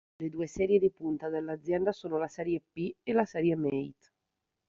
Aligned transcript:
Le 0.17 0.29
due 0.31 0.47
serie 0.47 0.79
di 0.79 0.89
punta 0.89 1.29
dell'azienda 1.29 1.91
sono 1.91 2.17
la 2.17 2.27
serie 2.27 2.59
P 2.73 2.91
e 3.03 3.13
la 3.13 3.23
serie 3.23 3.55
Mate. 3.55 4.09